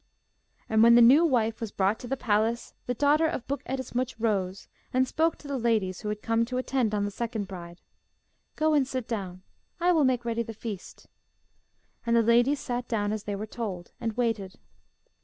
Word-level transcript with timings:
Now 0.67 0.77
when 0.79 0.95
the 0.95 1.01
new 1.03 1.23
wife 1.23 1.61
was 1.61 1.71
brought 1.71 1.99
to 1.99 2.07
the 2.07 2.17
palace 2.17 2.73
the 2.87 2.95
daughter 2.95 3.27
of 3.27 3.45
Buk 3.47 3.61
Ettemsuch 3.67 4.15
rose, 4.17 4.67
and 4.91 5.07
spoke 5.07 5.37
to 5.37 5.47
the 5.47 5.59
ladies 5.59 6.01
who 6.01 6.09
had 6.09 6.23
come 6.23 6.43
to 6.45 6.57
attend 6.57 6.95
on 6.95 7.05
the 7.05 7.11
second 7.11 7.47
bride. 7.47 7.81
'Go 8.55 8.73
and 8.73 8.87
sit 8.87 9.07
down. 9.07 9.43
I 9.79 9.91
will 9.91 10.03
make 10.03 10.25
ready 10.25 10.41
the 10.41 10.55
feast.' 10.55 11.05
And 12.03 12.15
the 12.15 12.23
ladies 12.23 12.59
sat 12.59 12.87
down 12.87 13.13
as 13.13 13.25
they 13.25 13.35
were 13.35 13.45
told, 13.45 13.91
and 14.01 14.17
waited. 14.17 14.55